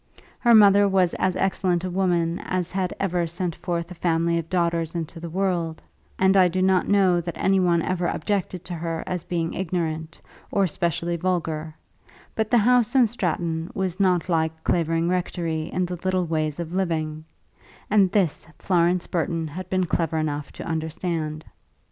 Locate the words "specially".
10.65-11.17